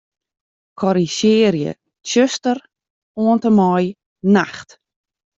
[0.79, 2.63] Korrizjearje 'tsjuster'
[3.21, 3.85] oant en mei
[4.33, 4.71] 'nacht'.